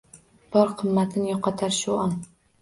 Bor 0.55 0.71
qimmatin 0.79 1.27
yoʼqotar 1.33 1.77
shu 1.81 2.01
on. 2.07 2.17